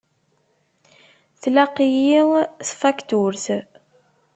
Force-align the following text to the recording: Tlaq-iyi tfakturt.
Tlaq-iyi 1.41 2.21
tfakturt. 2.67 3.45